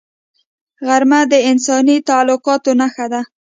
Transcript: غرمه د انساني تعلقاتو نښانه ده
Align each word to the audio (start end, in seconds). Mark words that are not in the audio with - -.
غرمه 0.87 1.19
د 1.31 1.33
انساني 1.49 1.97
تعلقاتو 2.09 2.71
نښانه 2.79 3.07
ده 3.11 3.21